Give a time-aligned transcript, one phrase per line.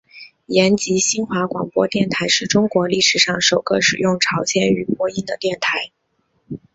[0.47, 5.91] 延吉新华广播电台是中国历史上首个使用朝鲜语播音的电台。